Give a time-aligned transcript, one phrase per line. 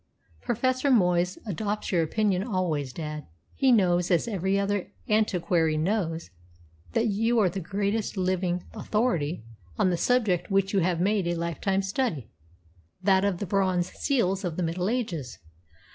[0.41, 3.27] "Professor Moyes adopts your opinion always, dad.
[3.53, 6.31] He knows, as every other antiquary knows,
[6.93, 9.43] that you are the greatest living authority
[9.77, 12.31] on the subject which you have made a lifetime study
[13.03, 15.37] that of the bronze seals of the Middle Ages."